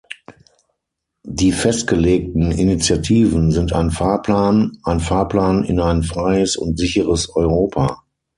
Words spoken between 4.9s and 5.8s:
Fahrplan in